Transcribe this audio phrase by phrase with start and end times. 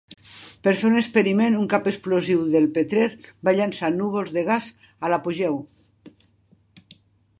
[0.67, 3.13] Per fer un experiment, un cap explosiu del Petrel
[3.49, 4.71] va llançar núvols de gas
[5.09, 5.65] a l'apogeu.